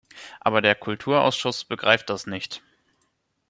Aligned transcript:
Aber 0.39 0.63
der 0.63 0.73
Kulturausschuss 0.73 1.63
begreift 1.63 2.09
das 2.09 2.25
nicht! 2.25 2.63